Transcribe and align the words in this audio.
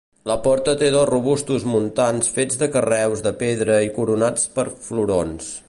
La 0.29 0.35
porta 0.45 0.73
té 0.79 0.87
dos 0.95 1.05
robustos 1.09 1.67
muntants 1.73 2.31
fets 2.37 2.59
de 2.63 2.69
carreus 2.77 3.23
de 3.29 3.35
pedra 3.43 3.77
i 3.89 3.93
coronats 3.99 4.49
per 4.57 4.67
florons. 4.89 5.55